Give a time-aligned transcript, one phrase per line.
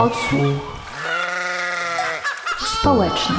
[0.00, 0.78] Odsłuch
[2.80, 3.36] społeczny.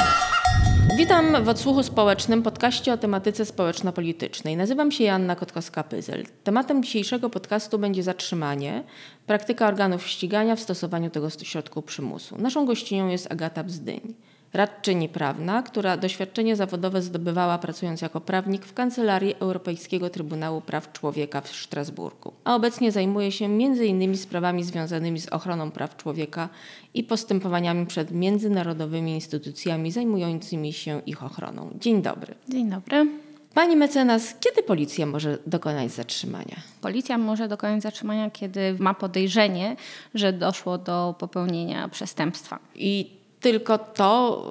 [0.97, 4.57] Witam w odsłuchu społecznym podcaście o tematyce społeczno-politycznej.
[4.57, 6.25] Nazywam się Joanna Kotkowska-Pyzel.
[6.43, 8.83] Tematem dzisiejszego podcastu będzie zatrzymanie,
[9.25, 12.37] praktyka organów ścigania w stosowaniu tego środku przymusu.
[12.37, 14.13] Naszą gościnią jest Agata Bzdyń
[14.53, 21.41] radczyni prawna, która doświadczenie zawodowe zdobywała pracując jako prawnik w Kancelarii Europejskiego Trybunału Praw Człowieka
[21.41, 22.33] w Strasburgu.
[22.43, 24.17] A obecnie zajmuje się m.in.
[24.17, 26.49] sprawami związanymi z ochroną praw człowieka
[26.93, 31.69] i postępowaniami przed międzynarodowymi instytucjami zajmującymi się ich ochroną.
[31.79, 32.35] Dzień dobry.
[32.49, 33.07] Dzień dobry.
[33.53, 36.55] Pani mecenas, kiedy policja może dokonać zatrzymania?
[36.81, 39.75] Policja może dokonać zatrzymania, kiedy ma podejrzenie,
[40.13, 42.59] że doszło do popełnienia przestępstwa.
[42.75, 44.43] I tylko to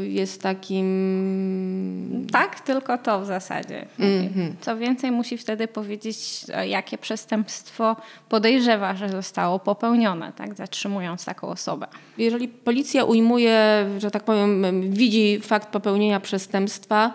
[0.00, 2.26] y, jest takim.
[2.32, 3.86] Tak, tylko to w zasadzie.
[3.98, 4.52] Mm-hmm.
[4.60, 7.96] Co więcej, musi wtedy powiedzieć, jakie przestępstwo
[8.28, 11.86] podejrzewa, że zostało popełnione, tak, zatrzymując taką osobę.
[12.18, 17.12] Jeżeli policja ujmuje, że tak powiem, widzi fakt popełnienia przestępstwa,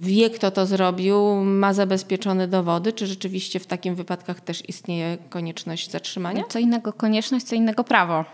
[0.00, 5.90] wie, kto to zrobił, ma zabezpieczone dowody, czy rzeczywiście w takim wypadkach też istnieje konieczność
[5.90, 6.44] zatrzymania?
[6.48, 8.24] Co innego konieczność, co innego prawo.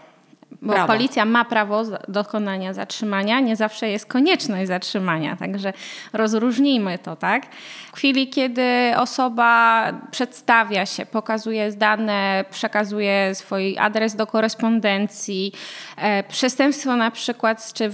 [0.62, 0.86] Bo prawo.
[0.86, 5.72] policja ma prawo dokonania zatrzymania, nie zawsze jest konieczność zatrzymania, także
[6.12, 7.46] rozróżnijmy to, tak?
[7.92, 15.52] W chwili, kiedy osoba przedstawia się, pokazuje dane, przekazuje swój adres do korespondencji,
[15.96, 17.90] e, przestępstwo na przykład, czy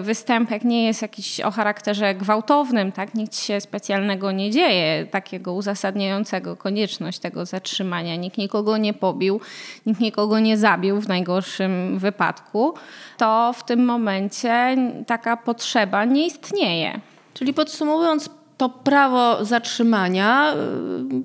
[0.00, 3.14] występek nie jest jakiś o charakterze gwałtownym, tak?
[3.14, 8.16] Nic się specjalnego nie dzieje, takiego uzasadniającego konieczność tego zatrzymania.
[8.16, 9.40] Nikt nikogo nie pobił,
[9.86, 12.74] nikt nikogo nie zabił w najgorszym wypadku,
[13.18, 17.00] to w tym momencie taka potrzeba nie istnieje.
[17.34, 20.56] Czyli podsumowując, to prawo zatrzymania, y,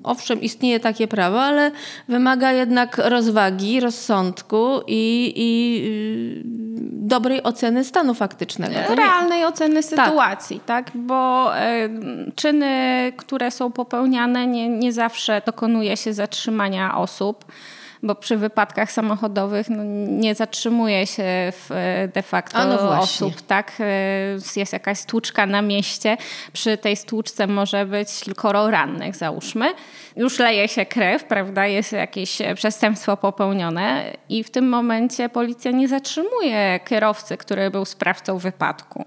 [0.02, 1.70] owszem, istnieje takie prawo, ale
[2.08, 5.82] wymaga jednak rozwagi, rozsądku i, i
[6.38, 6.42] y,
[7.06, 8.94] dobrej oceny stanu faktycznego.
[8.94, 9.84] Realnej oceny tak.
[9.84, 10.90] sytuacji, tak?
[10.90, 10.96] tak?
[10.96, 17.44] Bo y, czyny, które są popełniane, nie, nie zawsze dokonuje się zatrzymania osób
[18.02, 21.68] bo przy wypadkach samochodowych no, nie zatrzymuje się w,
[22.14, 23.72] de facto no osób, tak?
[23.80, 26.16] E, jest jakaś stłuczka na mieście,
[26.52, 29.74] przy tej stłuczce może być kilkoro rannych, załóżmy.
[30.16, 31.66] Już leje się krew, prawda?
[31.66, 38.38] Jest jakieś przestępstwo popełnione i w tym momencie policja nie zatrzymuje kierowcy, który był sprawcą
[38.38, 39.04] wypadku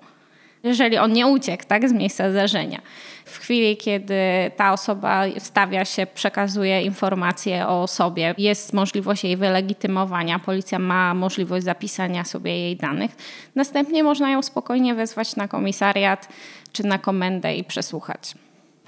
[0.66, 2.82] jeżeli on nie uciekł tak, z miejsca zdarzenia.
[3.26, 4.16] W chwili, kiedy
[4.56, 11.66] ta osoba stawia się, przekazuje informacje o sobie, jest możliwość jej wylegitymowania, policja ma możliwość
[11.66, 13.12] zapisania sobie jej danych.
[13.56, 16.28] Następnie można ją spokojnie wezwać na komisariat
[16.72, 18.34] czy na komendę i przesłuchać.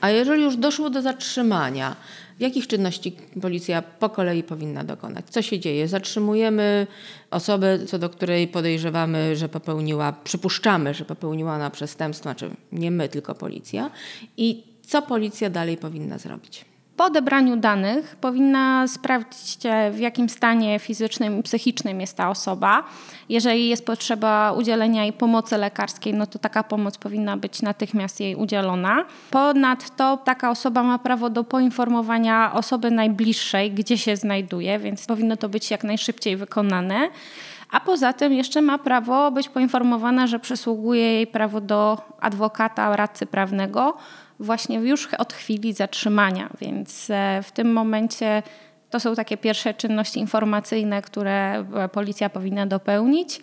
[0.01, 1.95] A jeżeli już doszło do zatrzymania,
[2.39, 5.25] Jakich czynności policja po kolei powinna dokonać?
[5.29, 5.87] Co się dzieje?
[5.87, 6.87] Zatrzymujemy
[7.31, 13.09] osobę, co do której podejrzewamy, że popełniła, przypuszczamy, że popełniła ona przestępstwo, znaczy nie my,
[13.09, 13.91] tylko policja.
[14.37, 16.65] I co policja dalej powinna zrobić?
[16.97, 19.57] Po odebraniu danych powinna sprawdzić,
[19.91, 22.83] w jakim stanie fizycznym i psychicznym jest ta osoba.
[23.29, 28.35] Jeżeli jest potrzeba udzielenia jej pomocy lekarskiej, no to taka pomoc powinna być natychmiast jej
[28.35, 29.05] udzielona.
[29.31, 35.49] Ponadto taka osoba ma prawo do poinformowania osoby najbliższej, gdzie się znajduje, więc powinno to
[35.49, 37.09] być jak najszybciej wykonane.
[37.71, 43.25] A poza tym jeszcze ma prawo być poinformowana, że przysługuje jej prawo do adwokata, radcy
[43.25, 43.97] prawnego
[44.39, 48.43] właśnie już od chwili zatrzymania, więc e, w tym momencie
[48.89, 53.41] to są takie pierwsze czynności informacyjne, które e, policja powinna dopełnić.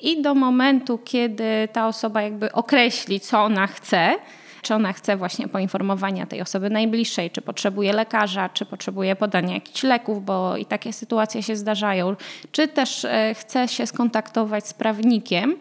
[0.00, 4.14] I do momentu, kiedy ta osoba jakby określi, co ona chce,
[4.62, 9.82] czy ona chce właśnie poinformowania tej osoby najbliższej, czy potrzebuje lekarza, czy potrzebuje podania jakichś
[9.82, 12.16] leków, bo i takie sytuacje się zdarzają,
[12.52, 15.56] czy też e, chce się skontaktować z prawnikiem,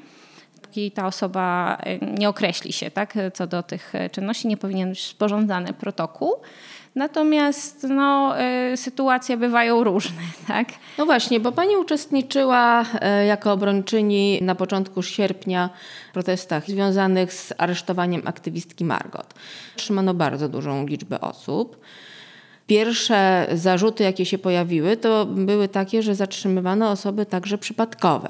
[0.70, 4.90] dopóki ta osoba e, nie określi się tak, co do tych e, czynności, nie powinien
[4.90, 6.36] być sporządzany protokół.
[6.96, 8.36] Natomiast no,
[8.74, 10.22] y, sytuacje bywają różne.
[10.48, 10.68] Tak?
[10.98, 15.70] No właśnie, bo Pani uczestniczyła y, jako obrończyni na początku sierpnia
[16.10, 19.34] w protestach związanych z aresztowaniem aktywistki Margot.
[19.76, 21.80] Trzymano bardzo dużą liczbę osób.
[22.68, 28.30] Pierwsze zarzuty, jakie się pojawiły, to były takie, że zatrzymywano osoby także przypadkowe.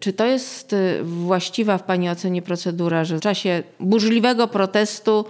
[0.00, 5.24] Czy to jest y, właściwa w Pani ocenie procedura, że w czasie burzliwego protestu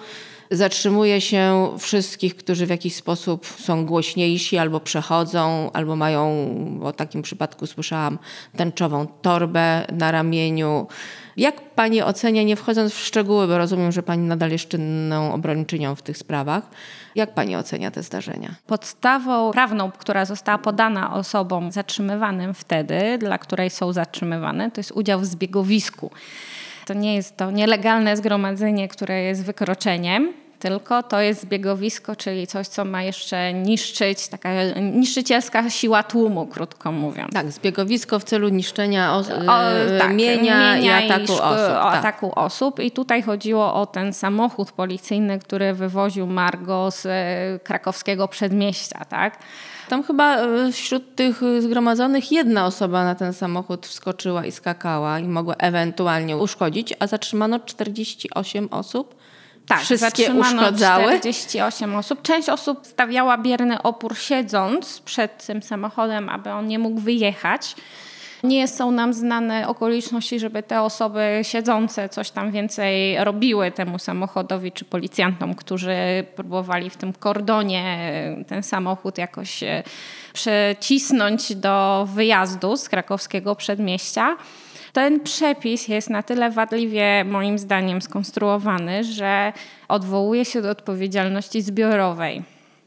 [0.50, 6.49] zatrzymuje się wszystkich, którzy w jakiś sposób są głośniejsi albo przechodzą, albo mają,
[6.83, 8.19] o takim przypadku słyszałam,
[8.56, 10.87] tęczową torbę na ramieniu.
[11.37, 15.95] Jak pani ocenia, nie wchodząc w szczegóły, bo rozumiem, że pani nadal jest czynną obrończynią
[15.95, 16.71] w tych sprawach,
[17.15, 18.55] jak pani ocenia te zdarzenia?
[18.67, 25.21] Podstawą prawną, która została podana osobom zatrzymywanym wtedy, dla której są zatrzymywane, to jest udział
[25.21, 26.11] w zbiegowisku.
[26.88, 32.69] To nie jest to nielegalne zgromadzenie, które jest wykroczeniem, tylko to jest zbiegowisko, czyli coś,
[32.69, 34.49] co ma jeszcze niszczyć, taka
[34.81, 37.32] niszczycielska siła tłumu, krótko mówiąc.
[37.32, 39.60] Tak, zbiegowisko w celu niszczenia os- o,
[39.99, 41.69] tak, mienia, mienia, i ataku i osób.
[41.69, 41.94] Tak.
[41.94, 42.81] ataku osób.
[42.81, 49.38] I tutaj chodziło o ten samochód policyjny, który wywoził Margo z e, krakowskiego przedmieścia, tak?
[49.88, 55.28] Tam chyba e, wśród tych zgromadzonych jedna osoba na ten samochód wskoczyła i skakała i
[55.28, 59.18] mogła ewentualnie uszkodzić, a zatrzymano 48 osób.
[59.69, 61.05] Tak, Wszystkie uszkodzały.
[61.19, 62.23] 48 osób.
[62.23, 67.75] Część osób stawiała bierny opór siedząc przed tym samochodem, aby on nie mógł wyjechać.
[68.43, 74.73] Nie są nam znane okoliczności, żeby te osoby siedzące coś tam więcej robiły temu samochodowi
[74.73, 75.97] czy policjantom, którzy
[76.37, 77.99] próbowali w tym kordonie
[78.47, 79.82] ten samochód jakoś e,
[80.32, 84.37] przecisnąć do wyjazdu z krakowskiego przedmieścia.
[84.99, 89.53] Ten przepis jest na tyle wadliwie, moim zdaniem, skonstruowany, że
[89.89, 92.43] odwołuje się do odpowiedzialności zbiorowej.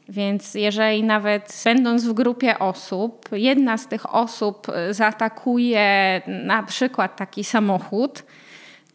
[0.08, 7.44] Więc jeżeli nawet będąc w grupie osób, jedna z tych osób zaatakuje na przykład taki
[7.44, 8.22] samochód,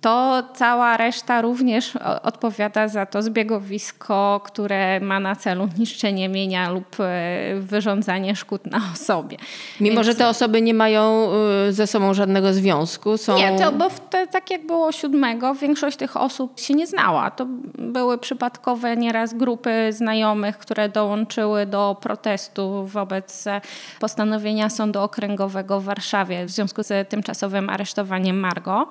[0.01, 6.95] to cała reszta również odpowiada za to zbiegowisko, które ma na celu niszczenie mienia lub
[6.99, 9.37] e, wyrządzanie szkód na osobie.
[9.79, 10.07] Mimo, Więc...
[10.07, 11.29] że te osoby nie mają
[11.67, 13.17] e, ze sobą żadnego związku?
[13.17, 13.37] Są...
[13.37, 17.31] Nie, to, bo te, tak jak było siódmego, większość tych osób się nie znała.
[17.31, 17.45] To
[17.77, 23.45] były przypadkowe nieraz grupy znajomych, które dołączyły do protestu wobec
[23.99, 28.87] postanowienia Sądu Okręgowego w Warszawie w związku z tymczasowym aresztowaniem Margo.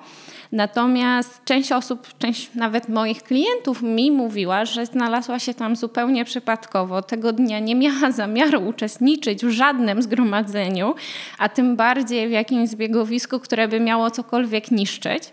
[0.51, 0.96] Natomiast
[1.45, 7.01] część osób, część nawet moich klientów mi mówiła, że znalazła się tam zupełnie przypadkowo.
[7.01, 10.95] Tego dnia nie miała zamiaru uczestniczyć w żadnym zgromadzeniu,
[11.37, 15.23] a tym bardziej w jakimś zbiegowisku, które by miało cokolwiek niszczyć.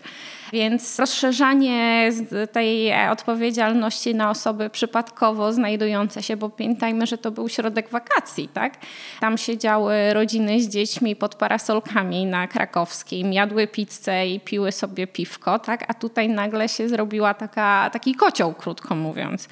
[0.53, 2.09] Więc rozszerzanie
[2.51, 8.73] tej odpowiedzialności na osoby przypadkowo znajdujące się, bo pamiętajmy, że to był środek wakacji, tak?
[9.19, 15.59] Tam siedziały rodziny z dziećmi pod parasolkami na krakowskiej, jadły pizzę i piły sobie piwko,
[15.59, 15.85] tak?
[15.87, 19.47] A tutaj nagle się zrobiła taka, taki kocioł, krótko mówiąc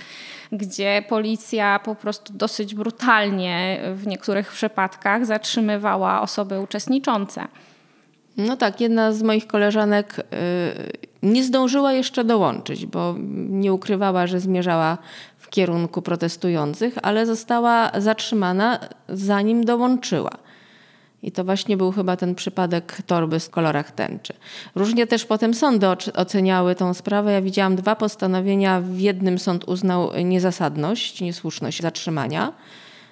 [0.57, 7.48] gdzie policja po prostu dosyć brutalnie w niektórych przypadkach zatrzymywała osoby uczestniczące.
[8.38, 10.24] No tak, jedna z moich koleżanek y,
[11.24, 13.15] nie zdążyła jeszcze dołączyć, bo
[13.50, 14.97] nie ukrywała, że zmierzała
[15.38, 20.31] w kierunku protestujących, ale została zatrzymana zanim dołączyła.
[21.24, 24.33] I to właśnie był chyba ten przypadek torby w kolorach tęczy.
[24.75, 27.31] Różnie też potem sądy oceniały tą sprawę.
[27.31, 28.81] Ja widziałam dwa postanowienia.
[28.81, 32.53] W jednym sąd uznał niezasadność, niesłuszność zatrzymania,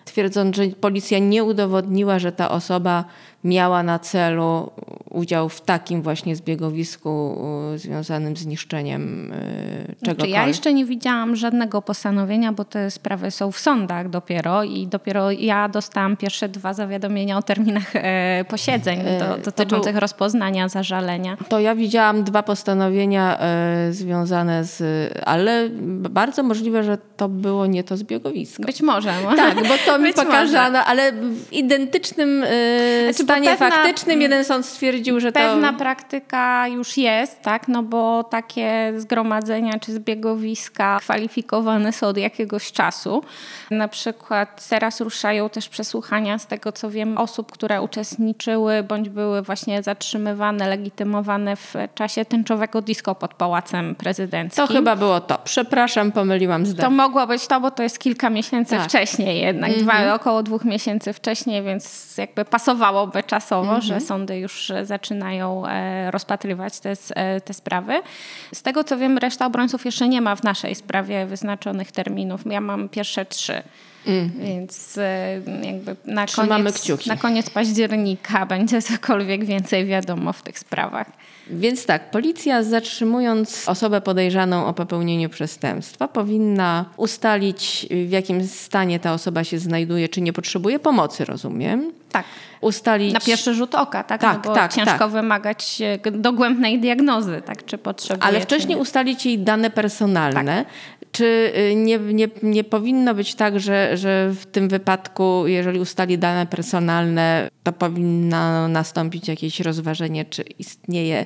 [0.06, 3.06] twierdząc, że policja nie udowodniła, że ta osoba
[3.44, 4.72] miała na celu
[5.10, 7.42] udział w takim właśnie zbiegowisku
[7.76, 9.36] związanym z niszczeniem y,
[9.88, 10.16] czegokolwiek.
[10.16, 14.88] Znaczy, ja jeszcze nie widziałam żadnego postanowienia, bo te sprawy są w sądach dopiero i
[14.88, 21.38] dopiero ja dostałam pierwsze dwa zawiadomienia o terminach e, posiedzeń e, do, dotyczących rozpoznania zażalenia.
[21.50, 24.84] To ja widziałam dwa postanowienia e, związane z,
[25.26, 25.70] ale
[26.10, 28.64] bardzo możliwe, że to było nie to zbiegowisko.
[28.64, 29.14] Być może.
[29.36, 32.46] Tak, bo to mi pokazano, ale w identycznym
[33.04, 35.54] znaczy, stanie pewna, faktycznym jeden sąd stwierdził, że pewna to...
[35.54, 42.72] Pewna praktyka już jest, tak, no bo takie zgromadzenia czy zbiegowiska kwalifikowane są od jakiegoś
[42.72, 43.24] czasu.
[43.72, 49.42] Na przykład teraz ruszają też przesłuchania z tego, co wiem, osób, które uczestniczyły bądź były
[49.42, 54.68] właśnie zatrzymywane, legitymowane w czasie tęczowego disco pod Pałacem Prezydenckim.
[54.68, 55.40] To chyba było to.
[55.44, 56.90] Przepraszam, pomyliłam zdanie.
[56.90, 58.90] To mogło być to, bo to jest kilka miesięcy tak.
[58.90, 59.84] wcześniej jednak, mm -hmm.
[59.84, 63.82] dwa, około dwóch miesięcy wcześniej, więc jakby pasowałoby czasowo, mhm.
[63.82, 68.02] że sądy już zaczynają e, rozpatrywać te, e, te sprawy.
[68.54, 72.42] Z tego co wiem, reszta obrońców jeszcze nie ma w naszej sprawie wyznaczonych terminów.
[72.46, 73.64] Ja mam pierwsze trzy.
[74.08, 74.32] Mm.
[74.40, 81.08] Więc e, jakby na koniec, na koniec października będzie cokolwiek więcej wiadomo w tych sprawach.
[81.50, 89.14] Więc tak, policja zatrzymując osobę podejrzaną o popełnieniu przestępstwa powinna ustalić w jakim stanie ta
[89.14, 91.92] osoba się znajduje, czy nie potrzebuje pomocy, rozumiem.
[92.12, 92.26] Tak.
[92.62, 93.14] Ustalić...
[93.14, 94.22] Na pierwszy rzut oka, tak?
[94.22, 95.10] tak no tak, ciężko tak.
[95.12, 95.82] wymagać
[96.12, 97.66] dogłębnej diagnozy, tak?
[97.66, 100.66] Czy potrzebuje, Ale wcześniej ustalić jej dane personalne.
[100.66, 105.80] Tak Czy y, nie, nie, nie powinno być tak, że, że w tym wypadku, jeżeli
[105.80, 111.26] ustali dane personalne, to powinno nastąpić jakieś rozważenie, czy istnieje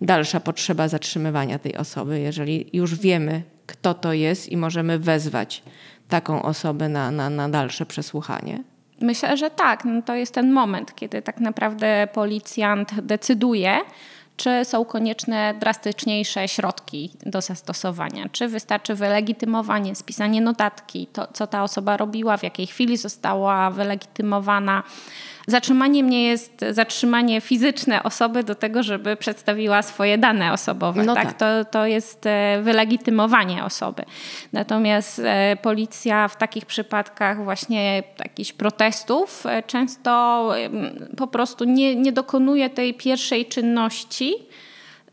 [0.00, 5.62] dalsza potrzeba zatrzymywania tej osoby, jeżeli już wiemy, kto to jest i możemy wezwać
[6.08, 8.62] taką osobę na, na, na dalsze przesłuchanie?
[9.00, 9.84] Myślę, że tak.
[9.84, 13.78] No to jest ten moment, kiedy tak naprawdę policjant decyduje,
[14.36, 18.28] czy są konieczne drastyczniejsze środki do zastosowania.
[18.32, 24.82] Czy wystarczy wylegitymowanie, spisanie notatki, to co ta osoba robiła, w jakiej chwili została wylegitymowana
[25.48, 31.04] Zatrzymaniem nie jest zatrzymanie fizyczne osoby do tego, żeby przedstawiła swoje dane osobowe.
[31.04, 31.24] No tak?
[31.24, 31.38] tak.
[31.38, 34.04] To, to jest e, wylegitymowanie osoby.
[34.52, 40.52] Natomiast e, policja w takich przypadkach właśnie jakichś protestów e, często
[41.16, 44.25] po prostu nie, nie dokonuje tej pierwszej czynności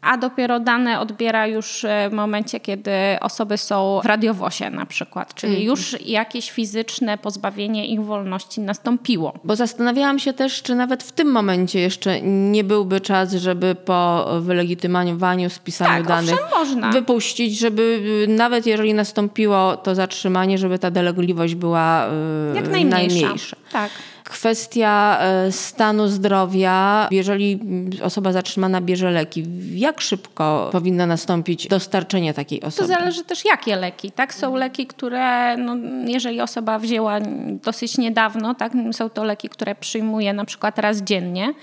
[0.03, 2.91] a dopiero dane odbiera już e, w momencie, kiedy
[3.21, 5.65] osoby są w radiowosie na przykład, czyli mm.
[5.65, 9.33] już jakieś fizyczne pozbawienie ich wolności nastąpiło.
[9.43, 14.29] Bo zastanawiałam się też, czy nawet w tym momencie jeszcze nie byłby czas, żeby po
[14.41, 16.91] wylegitymowaniu, spisaniu tak, danych można.
[16.91, 22.07] wypuścić, żeby y, nawet jeżeli nastąpiło to zatrzymanie, żeby ta dolegliwość była
[22.49, 23.15] yy, Jak najmniejsza.
[23.17, 23.55] najmniejsza.
[23.71, 23.91] Tak.
[24.33, 27.59] Kwestia e, stanu zdrowia, jeżeli
[28.03, 29.43] osoba zatrzymana bierze leki,
[29.75, 32.87] jak szybko powinno nastąpić dostarczenie takiej osoby?
[32.87, 34.11] To zależy też jakie leki.
[34.11, 34.33] Tak?
[34.33, 35.75] Są leki, które no,
[36.05, 37.19] jeżeli osoba wzięła
[37.63, 38.73] dosyć niedawno, tak?
[38.91, 41.53] są to leki, które przyjmuje na przykład raz dziennie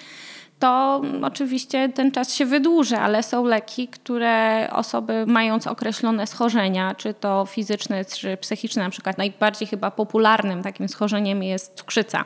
[0.61, 7.15] to oczywiście ten czas się wydłuży, ale są leki, które osoby mając określone schorzenia, czy
[7.15, 12.25] to fizyczne, czy psychiczne, na przykład najbardziej chyba popularnym takim schorzeniem jest cukrzyca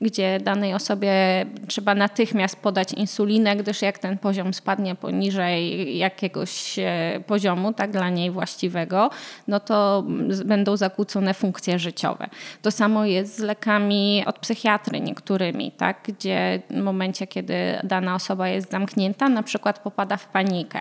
[0.00, 1.12] gdzie danej osobie
[1.68, 8.10] trzeba natychmiast podać insulinę, gdyż jak ten poziom spadnie poniżej jakiegoś e, poziomu, tak dla
[8.10, 9.10] niej właściwego,
[9.48, 10.04] no to
[10.44, 12.28] będą zakłócone funkcje życiowe.
[12.62, 17.54] To samo jest z lekami od psychiatry niektórymi, tak, gdzie w momencie, kiedy
[17.84, 20.80] dana osoba jest zamknięta, na przykład popada w panikę.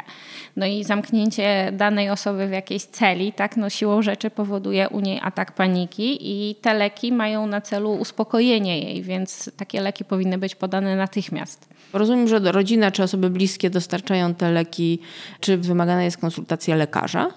[0.55, 5.19] No i zamknięcie danej osoby w jakiejś celi, tak, no siłą rzeczy powoduje u niej
[5.23, 10.55] atak paniki i te leki mają na celu uspokojenie jej, więc takie leki powinny być
[10.55, 11.69] podane natychmiast.
[11.93, 14.99] Rozumiem, że rodzina czy osoby bliskie dostarczają te leki,
[15.39, 17.31] czy wymagana jest konsultacja lekarza?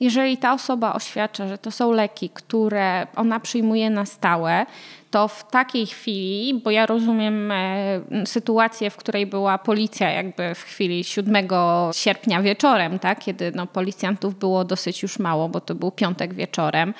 [0.00, 4.66] Jeżeli ta osoba oświadcza, że to są leki, które ona przyjmuje na stałe,
[5.14, 10.62] to w takiej chwili, bo ja rozumiem e, sytuację, w której była policja jakby w
[10.62, 11.48] chwili 7
[11.92, 16.94] sierpnia wieczorem, tak, kiedy no, policjantów było dosyć już mało, bo to był piątek wieczorem,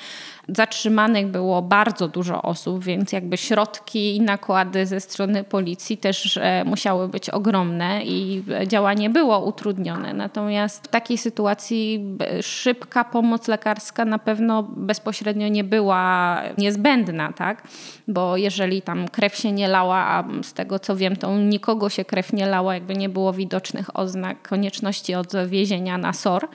[0.47, 6.63] Zatrzymanych było bardzo dużo osób, więc jakby środki i nakłady ze strony policji też e,
[6.65, 10.13] musiały być ogromne i działanie było utrudnione.
[10.13, 17.63] Natomiast w takiej sytuacji szybka pomoc lekarska na pewno bezpośrednio nie była niezbędna, tak?
[18.07, 22.05] Bo jeżeli tam krew się nie lała, a z tego co wiem, to nikogo się
[22.05, 26.47] krew nie lała, jakby nie było widocznych oznak konieczności odwiezienia na SOR,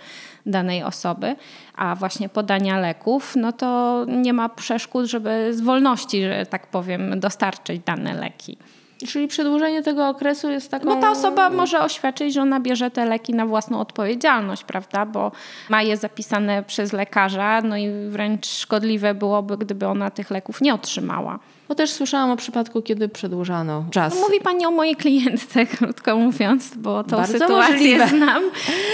[0.47, 1.37] danej osoby,
[1.75, 7.21] a właśnie podania leków, no to nie ma przeszkód, żeby z wolności, że tak powiem,
[7.21, 8.59] dostarczyć dane leki.
[9.07, 10.85] Czyli przedłużenie tego okresu jest taką...
[10.85, 15.07] Bo ta osoba może oświadczyć, że ona bierze te leki na własną odpowiedzialność, prawda?
[15.07, 15.33] Bo
[15.69, 20.75] ma je zapisane przez lekarza, no i wręcz szkodliwe byłoby, gdyby ona tych leków nie
[20.75, 21.39] otrzymała.
[21.71, 24.15] Bo też słyszałam o przypadku, kiedy przedłużano czas.
[24.15, 28.09] No, mówi Pani o mojej klientce, krótko mówiąc, bo tą Bardzo sytuację możliwe.
[28.09, 28.43] znam.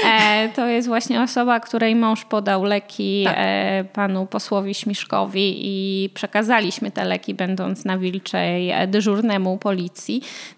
[0.07, 3.35] E, to jest właśnie osoba, której mąż podał leki tak.
[3.39, 9.96] e, panu posłowi Śmiszkowi i przekazaliśmy te leki, będąc na Wilczej dyżurnemu policji.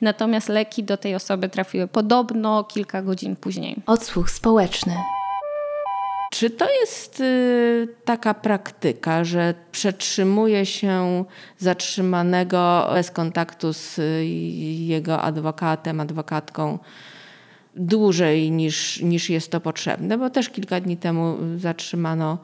[0.01, 3.77] Natomiast leki do tej osoby trafiły podobno kilka godzin później.
[3.87, 4.95] Odsłuch społeczny.
[6.31, 11.25] Czy to jest y, taka praktyka, że przetrzymuje się
[11.59, 14.27] zatrzymanego bez kontaktu z y,
[14.87, 16.79] jego adwokatem, adwokatką
[17.77, 20.19] dłużej niż, niż jest to potrzebne?
[20.19, 22.39] Bo też kilka dni temu zatrzymano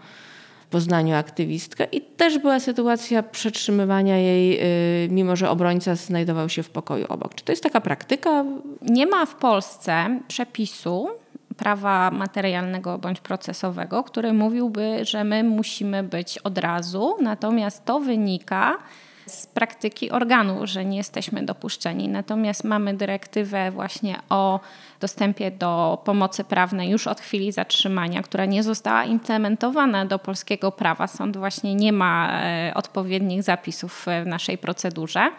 [0.75, 4.61] Poznaniu aktywistkę i też była sytuacja przetrzymywania jej,
[5.05, 7.35] y, mimo że obrońca znajdował się w pokoju obok.
[7.35, 8.45] Czy to jest taka praktyka?
[8.83, 11.09] Nie ma w Polsce przepisu,
[11.57, 18.79] prawa materialnego bądź procesowego, który mówiłby, że my musimy być od razu, natomiast to wynika
[19.27, 22.09] z praktyki organu, że nie jesteśmy dopuszczeni.
[22.09, 24.61] Natomiast mamy dyrektywę właśnie o
[25.01, 31.07] dostępie do pomocy prawnej już od chwili zatrzymania, która nie została implementowana do polskiego prawa.
[31.07, 35.31] Sąd właśnie nie ma e, odpowiednich zapisów w naszej procedurze.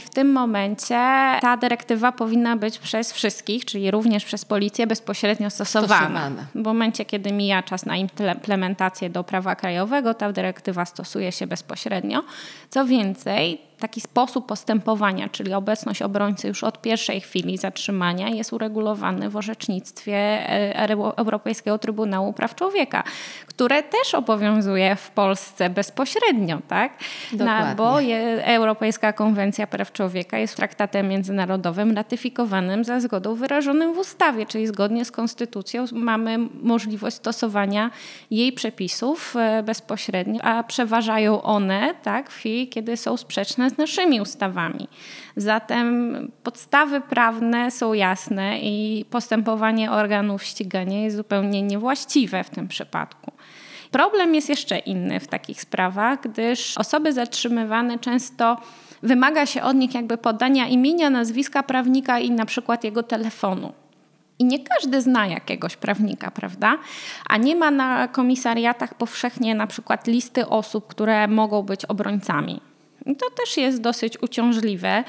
[0.00, 0.94] I w tym momencie
[1.40, 6.00] ta dyrektywa powinna być przez wszystkich, czyli również przez policję bezpośrednio stosowana.
[6.00, 6.46] Stosowana.
[6.54, 12.24] W momencie, kiedy mija czas na implementację do prawa krajowego, ta dyrektywa stosuje się bezpośrednio.
[12.70, 19.30] Co więcej, taki sposób postępowania, czyli obecność obrońcy już od pierwszej chwili zatrzymania, jest uregulowany
[19.30, 23.04] w orzecznictwie e, Europejskiego Trybunału Praw Człowieka,
[23.46, 26.92] które też obowiązuje w Polsce bezpośrednio, tak?
[27.32, 27.74] Dokładnie.
[27.76, 34.46] bo je, Europejska Konwencja Praw Człowieka jest traktatem międzynarodowym ratyfikowanym za zgodą wyrażonym w ustawie,
[34.46, 37.90] czyli zgodnie z konstytucją mamy możliwość stosowania
[38.30, 44.20] jej przepisów e, bezpośrednio, a przeważają one tak, w chwili, kiedy są sprzeczne z naszymi
[44.20, 44.88] ustawami.
[45.36, 53.32] Zatem podstawy prawne są jasne i postępowanie organów ścigania jest zupełnie niewłaściwe w tym przypadku.
[53.90, 58.56] Problem jest jeszcze inny w takich sprawach, gdyż osoby zatrzymywane często
[59.02, 63.72] wymaga się od nich jakby podania imienia, nazwiska prawnika i na przykład jego telefonu.
[64.38, 66.78] I nie każdy zna jakiegoś prawnika, prawda?
[67.26, 72.60] A nie ma na komisariatach powszechnie na przykład listy osób, które mogą być obrońcami.
[73.06, 75.04] I to też jest dosyć uciążliwe,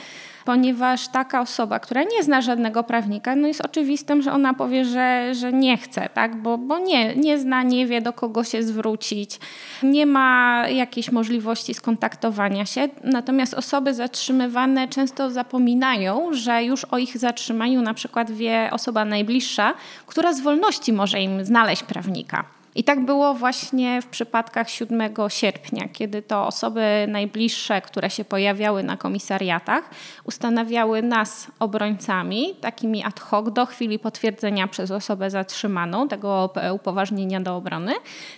[0.45, 5.35] ponieważ taka osoba, która nie zna żadnego prawnika, no jest oczywistym, że ona powie, że,
[5.35, 6.35] że nie chce, tak?
[6.35, 9.39] bo, bo nie, nie zna, nie wie do kogo się zwrócić,
[9.83, 12.89] nie ma jakiejś możliwości skontaktowania się.
[13.03, 19.73] Natomiast osoby zatrzymywane często zapominają, że już o ich zatrzymaniu na przykład wie osoba najbliższa,
[20.07, 22.60] która z wolności może im znaleźć prawnika.
[22.75, 28.83] I tak było właśnie w przypadkach 7 sierpnia, kiedy to osoby najbliższe, które się pojawiały
[28.83, 29.89] na komisariatach,
[30.23, 37.55] ustanawiały nas obrońcami, takimi ad hoc do chwili potwierdzenia przez osobę zatrzymaną tego upoważnienia do
[37.55, 37.93] obrony.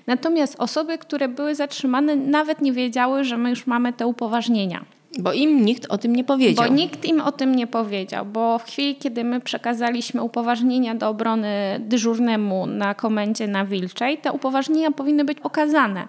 [0.08, 4.86] Natomiast osoby, które były zatrzymane, nawet nie wiedziały, że my już mamy te upoważnienia.
[5.20, 6.66] Bo im nikt o tym nie powiedział.
[6.66, 11.10] Bo nikt im o tym nie powiedział, bo w chwili, kiedy my przekazaliśmy upoważnienia do
[11.10, 16.08] obrony dyżurnemu na komendzie na Wilczej, te upoważnienia powinny być okazane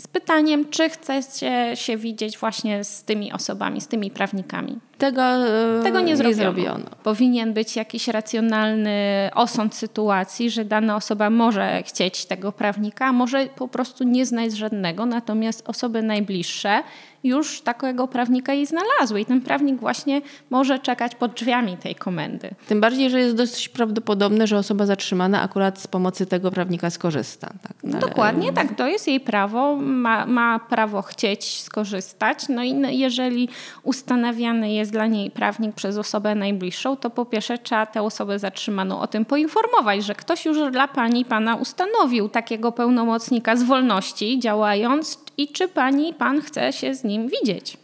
[0.00, 4.78] z pytaniem, czy chcecie się widzieć właśnie z tymi osobami, z tymi prawnikami.
[4.98, 6.42] Tego, e, Tego nie, nie zrobiono.
[6.42, 6.84] zrobiono.
[7.02, 13.46] Powinien być jakiś racjonalny osąd sytuacji, że dana osoba może chcieć tego prawnika, a może
[13.46, 16.82] po prostu nie znać żadnego, natomiast osoby najbliższe
[17.24, 22.50] już takiego prawnika jej znalazły i ten prawnik właśnie może czekać pod drzwiami tej komendy.
[22.68, 27.46] Tym bardziej, że jest dosyć prawdopodobne, że osoba zatrzymana akurat z pomocy tego prawnika skorzysta.
[27.62, 27.76] Tak?
[27.84, 32.48] No, Dokładnie tak, to jest jej prawo, ma, ma prawo chcieć skorzystać.
[32.48, 33.48] No i jeżeli
[33.82, 39.00] ustanawiany jest dla niej prawnik przez osobę najbliższą, to po pierwsze trzeba tę osobę zatrzymaną
[39.00, 45.18] o tym poinformować, że ktoś już dla pani pana ustanowił takiego pełnomocnika z wolności działając
[45.36, 47.76] i czy pani pan chce się z nim widzieć.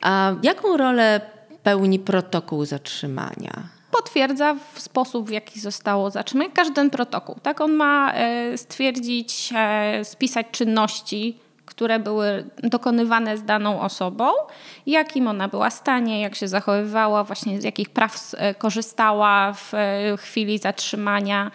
[0.00, 1.20] A jaką rolę
[1.62, 3.82] pełni protokół zatrzymania?
[3.92, 6.50] potwierdza w sposób, w jaki zostało zatrzymane.
[6.50, 7.60] Każdy ten protokół, tak?
[7.60, 11.38] On ma e, stwierdzić, e, spisać czynności,
[11.82, 14.30] które były dokonywane z daną osobą,
[14.86, 19.72] jakim ona była stanie, jak się zachowywała, właśnie z jakich praw e, korzystała w
[20.18, 21.50] chwili zatrzymania.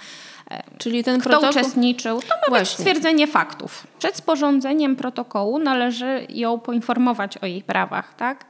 [0.78, 1.50] Czyli ten Kto protokół...
[1.50, 2.22] uczestniczył?
[2.22, 2.60] To ma Właśnie.
[2.60, 3.88] być stwierdzenie faktów.
[4.00, 8.46] Przed sporządzeniem protokołu należy ją poinformować o jej prawach, tak?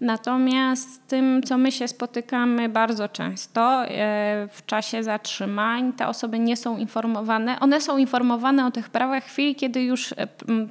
[0.00, 6.56] Natomiast tym, co my się spotykamy bardzo często e, w czasie zatrzymań, te osoby nie
[6.56, 7.60] są informowane.
[7.60, 10.16] One są informowane o tych prawach w chwili, kiedy już e,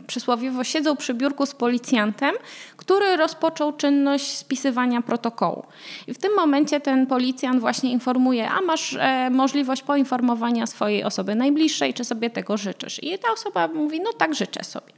[0.08, 2.36] przysłowiowo siedzą przy biurku z policjantem,
[2.78, 5.64] który rozpoczął czynność spisywania protokołu.
[6.08, 11.36] I w tym momencie ten policjant właśnie informuje, a masz e, możliwość poinformowania swojej osoby
[11.36, 13.04] najbliższej, czy sobie tego życzysz.
[13.04, 14.94] I ta osoba mówi, no tak, życzę sobie.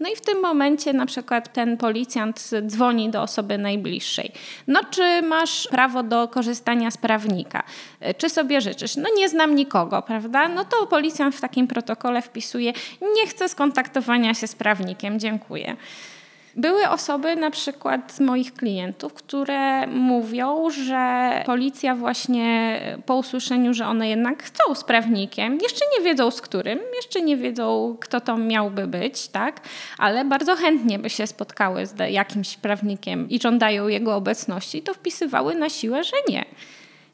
[0.00, 3.67] No i w tym momencie na przykład ten policjant dzwoni do osoby najbliższej.
[4.66, 7.62] No czy masz prawo do korzystania z prawnika?
[8.18, 8.96] Czy sobie życzysz?
[8.96, 10.48] No nie znam nikogo, prawda?
[10.48, 12.72] No to policjant w takim protokole wpisuje,
[13.14, 15.76] nie chcę skontaktowania się z prawnikiem, dziękuję.
[16.58, 23.86] Były osoby, na przykład z moich klientów, które mówią, że policja właśnie po usłyszeniu, że
[23.86, 28.36] one jednak chcą z prawnikiem, jeszcze nie wiedzą z którym, jeszcze nie wiedzą, kto to
[28.36, 29.60] miałby być, tak?
[29.98, 35.54] ale bardzo chętnie by się spotkały z jakimś prawnikiem i żądają jego obecności, to wpisywały
[35.54, 36.44] na siłę, że nie.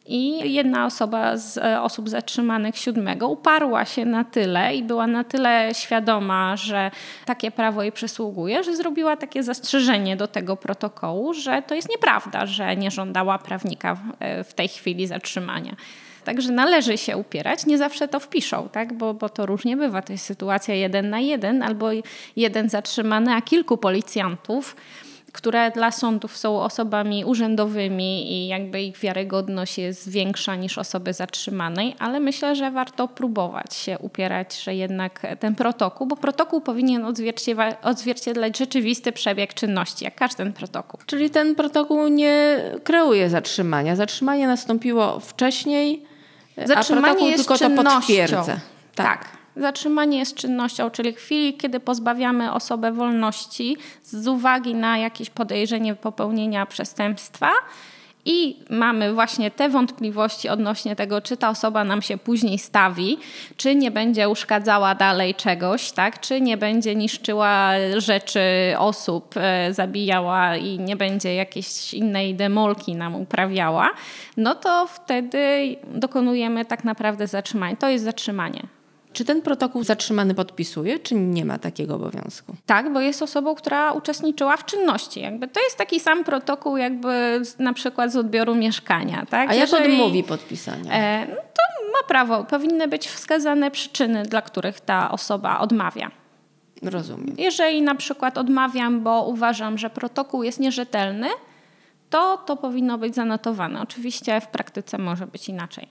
[0.06, 5.24] I jedna osoba z e, osób zatrzymanych siódmego uparła się na tyle i była na
[5.24, 6.90] tyle świadoma, że
[7.24, 12.46] takie prawo jej przysługuje, że zrobiła takie zastrzeżenie do tego protokołu, że to jest nieprawda,
[12.46, 15.76] że nie żądała prawnika w e, tej chwili zatrzymania.
[16.24, 17.66] Także należy się upierać.
[17.66, 18.92] Nie zawsze to wpiszą, tak?
[18.92, 20.02] bo, bo to różnie bywa.
[20.02, 21.86] To jest sytuacja jeden na jeden albo
[22.36, 24.76] jeden zatrzymany, a kilku policjantów
[25.35, 31.97] które dla sądów są osobami urzędowymi i jakby ich wiarygodność jest większa niż osoby zatrzymanej,
[31.99, 37.05] ale myślę, że warto próbować się upierać, że jednak ten protokół, bo protokół powinien
[37.83, 41.01] odzwierciedlać rzeczywisty przebieg czynności, jak każdy protokół.
[41.07, 43.97] Czyli ten protokół nie kreuje zatrzymania.
[43.97, 46.03] Zatrzymanie nastąpiło wcześniej,
[46.64, 48.44] zatrzymanie a protokół tylko to potwierdza.
[48.44, 48.59] tak.
[48.94, 49.43] tak.
[49.56, 56.66] Zatrzymanie jest czynnością, czyli chwili, kiedy pozbawiamy osobę wolności z uwagi na jakieś podejrzenie popełnienia
[56.66, 57.50] przestępstwa.
[58.26, 63.18] I mamy właśnie te wątpliwości odnośnie tego, czy ta osoba nam się później stawi,
[63.56, 66.20] czy nie będzie uszkadzała dalej czegoś, tak?
[66.20, 68.40] czy nie będzie niszczyła rzeczy
[68.78, 73.90] osób, e, zabijała i nie będzie jakiejś innej demolki nam uprawiała,
[74.36, 77.76] no to wtedy dokonujemy tak naprawdę zatrzymania.
[77.76, 78.73] To jest zatrzymanie.
[79.14, 82.55] Czy ten protokół zatrzymany podpisuje, czy nie ma takiego obowiązku?
[82.66, 85.20] Tak, bo jest osobą, która uczestniczyła w czynności.
[85.20, 89.27] Jakby to jest taki sam protokół, jakby na przykład z odbioru mieszkania.
[89.31, 89.50] Tak?
[89.50, 90.92] A jak Jeżeli, odmówi podpisania?
[90.92, 92.44] E, no to ma prawo.
[92.44, 96.11] Powinny być wskazane przyczyny, dla których ta osoba odmawia.
[96.83, 97.35] Rozumiem.
[97.38, 101.29] Jeżeli na przykład odmawiam, bo uważam, że protokół jest nierzetelny,
[102.11, 103.81] to to powinno być zanotowane.
[103.83, 105.88] Oczywiście w praktyce może być inaczej.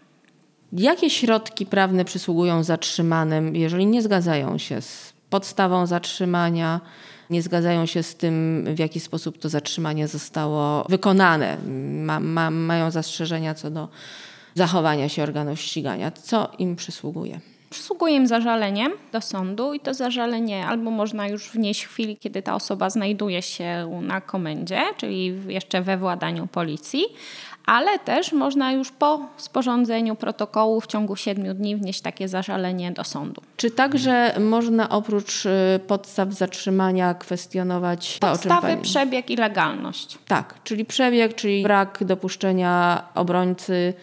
[0.77, 6.81] Jakie środki prawne przysługują zatrzymanym, jeżeli nie zgadzają się z podstawą zatrzymania,
[7.29, 11.57] nie zgadzają się z tym, w jaki sposób to zatrzymanie zostało wykonane,
[12.03, 13.87] ma, ma, mają zastrzeżenia co do
[14.55, 16.11] zachowania się organów ścigania?
[16.11, 17.39] Co im przysługuje?
[17.69, 22.41] Przysługuje im zażalenie do sądu i to zażalenie albo można już wnieść w chwili, kiedy
[22.41, 27.05] ta osoba znajduje się na komendzie, czyli jeszcze we władaniu policji,
[27.65, 33.03] ale też można już po sporządzeniu protokołu w ciągu siedmiu dni wnieść takie zażalenie do
[33.03, 33.41] sądu.
[33.57, 40.17] Czy także można oprócz y, podstaw zatrzymania kwestionować to, Podstawy, przebieg i legalność.
[40.27, 43.93] Tak, czyli przebieg, czyli brak dopuszczenia obrońcy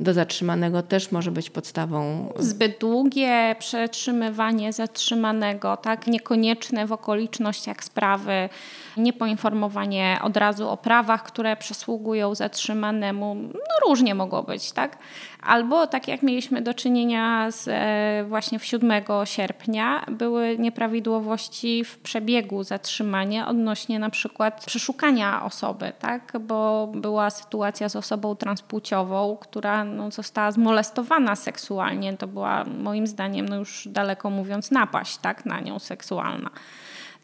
[0.00, 2.32] do zatrzymanego też może być podstawą.
[2.38, 8.48] Zbyt długie przetrzymywanie zatrzymanego, tak, niekonieczne w okolicznościach sprawy,
[8.96, 14.98] niepoinformowanie od razu o prawach, które przysługują zatrzymanemu, no różnie mogło być, tak?
[15.42, 21.98] Albo tak jak mieliśmy do czynienia z, e, właśnie w 7 sierpnia, były nieprawidłowości w
[21.98, 26.32] przebiegu zatrzymania odnośnie na przykład przeszukania osoby, tak?
[26.40, 32.16] bo była sytuacja z osobą transpłciową, która no, została zmolestowana seksualnie.
[32.16, 35.46] To była moim zdaniem no już daleko mówiąc napaść tak?
[35.46, 36.50] na nią seksualna.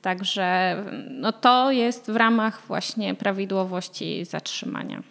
[0.06, 0.76] Także
[1.10, 5.02] no, to jest w ramach właśnie prawidłowości zatrzymania.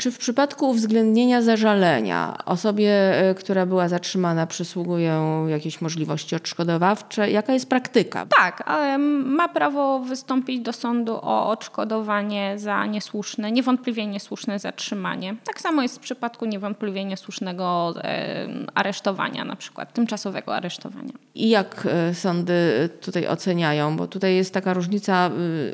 [0.00, 2.92] Czy w przypadku uwzględnienia zażalenia osobie,
[3.30, 7.30] e, która była zatrzymana, przysługują jakieś możliwości odszkodowawcze?
[7.30, 8.26] Jaka jest praktyka?
[8.38, 15.36] Tak, ale ma prawo wystąpić do sądu o odszkodowanie za niesłuszne, niewątpliwie niesłuszne zatrzymanie.
[15.44, 21.12] Tak samo jest w przypadku niewątpliwie niesłusznego e, aresztowania, na przykład tymczasowego aresztowania.
[21.34, 23.96] I jak e, sądy tutaj oceniają?
[23.96, 25.30] Bo tutaj jest taka różnica,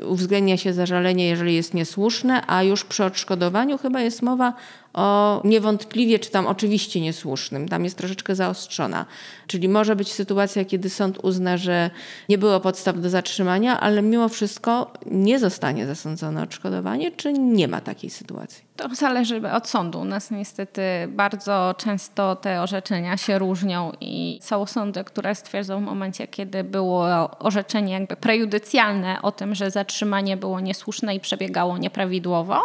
[0.07, 4.53] uwzględnia się zażalenie, jeżeli jest niesłuszne, a już przy odszkodowaniu chyba jest jest mowa
[4.93, 7.69] o niewątpliwie, czy tam oczywiście niesłusznym.
[7.69, 9.05] Tam jest troszeczkę zaostrzona.
[9.47, 11.89] Czyli może być sytuacja, kiedy sąd uzna, że
[12.29, 17.81] nie było podstaw do zatrzymania, ale mimo wszystko nie zostanie zasądzone odszkodowanie, czy nie ma
[17.81, 18.63] takiej sytuacji?
[18.75, 19.99] To zależy od sądu.
[19.99, 25.83] U nas niestety bardzo często te orzeczenia się różnią i są sądy, które stwierdzą w
[25.83, 32.61] momencie, kiedy było orzeczenie jakby prejudycjalne o tym, że zatrzymanie było niesłuszne i przebiegało nieprawidłowo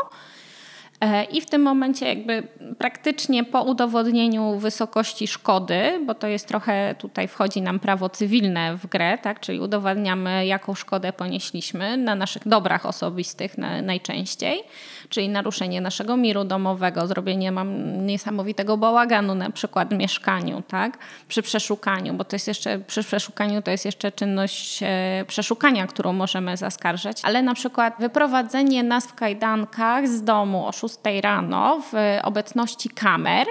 [1.31, 2.43] I w tym momencie jakby
[2.83, 8.87] praktycznie po udowodnieniu wysokości szkody, bo to jest trochę tutaj wchodzi nam prawo cywilne w
[8.87, 9.41] grę, tak?
[9.41, 14.63] czyli udowadniamy jaką szkodę ponieśliśmy na naszych dobrach osobistych na, najczęściej,
[15.09, 20.99] czyli naruszenie naszego miru domowego, zrobienie mam niesamowitego bałaganu na przykład w mieszkaniu, tak?
[21.29, 26.13] przy przeszukaniu, bo to jest jeszcze przy przeszukaniu to jest jeszcze czynność e, przeszukania, którą
[26.13, 31.81] możemy zaskarżać, ale na przykład wyprowadzenie nas w kajdankach z domu o 6 6 rano
[31.93, 33.47] w obecności kamer.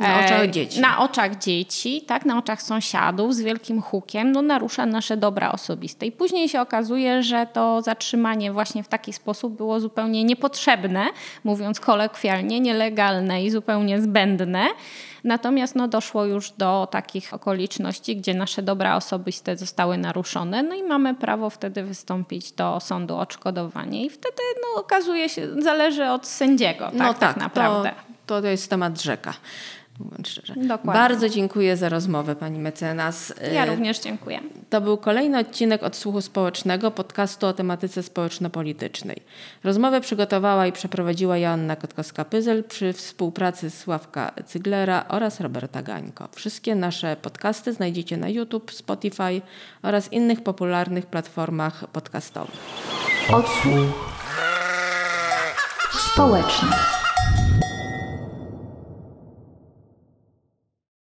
[0.00, 0.80] Na oczach e, dzieci.
[0.80, 6.06] Na oczach dzieci, tak, na oczach sąsiadów z wielkim hukiem, no narusza nasze dobra osobiste.
[6.06, 11.06] I później się okazuje, że to zatrzymanie właśnie w taki sposób było zupełnie niepotrzebne,
[11.44, 14.66] mówiąc kolokwialnie, nielegalne i zupełnie zbędne.
[15.24, 20.82] Natomiast no, doszło już do takich okoliczności, gdzie nasze dobra osobiste zostały naruszone, no i
[20.82, 24.04] mamy prawo wtedy wystąpić do sądu o odszkodowanie.
[24.04, 27.90] I wtedy no, okazuje się, zależy od sędziego, tak, no tak, tak naprawdę.
[27.90, 29.34] To, to jest temat rzeka.
[29.98, 30.54] mówiąc szczerze.
[30.56, 30.92] Dokładnie.
[30.92, 33.34] Bardzo dziękuję za rozmowę Pani mecenas.
[33.52, 34.40] Ja Y, również dziękuję.
[34.70, 39.16] To był kolejny odcinek Odsłuchu Społecznego, podcastu o tematyce społeczno-politycznej.
[39.64, 46.28] Rozmowę przygotowała i przeprowadziła Joanna Kotkowska-Pyzel przy współpracy Sławka Cyglera oraz Roberta Gańko.
[46.34, 49.42] Wszystkie nasze podcasty znajdziecie na YouTube, Spotify
[49.82, 52.56] oraz innych popularnych platformach podcastowych.
[53.32, 54.14] Odsłuch
[56.12, 57.03] społeczny.